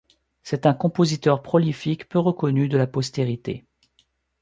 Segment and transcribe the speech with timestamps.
[0.41, 3.67] C'est un compositeur prolifique peu reconnu de la postérité.